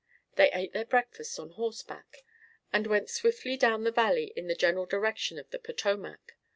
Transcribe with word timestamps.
They 0.33 0.49
ate 0.51 0.73
their 0.73 0.85
breakfast 0.85 1.39
on 1.39 1.51
horseback, 1.51 2.23
and 2.73 2.87
went 2.87 3.11
swiftly 3.11 3.55
down 3.55 3.85
a 3.85 3.91
valley 3.91 4.33
in 4.35 4.47
the 4.47 4.55
general 4.55 4.87
direction 4.87 5.37
of 5.37 5.51
the 5.51 5.59
Potomac. 5.59 6.37